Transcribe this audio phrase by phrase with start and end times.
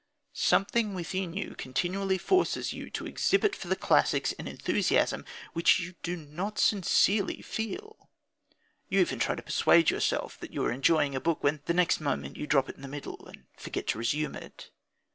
[0.33, 5.93] Something within you continually forces you to exhibit for the classics an enthusiasm which you
[6.01, 8.09] do not sincerely feel.
[8.89, 11.99] You even try to persuade yourself that you are enjoying a book, when the next
[12.01, 14.71] moment you drop it in the middle and forget to resume it.